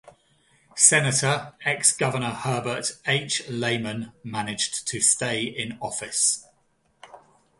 [0.75, 3.47] Senator, Ex-Governor Herbert H.
[3.49, 6.43] Lehman, managed to stay in office.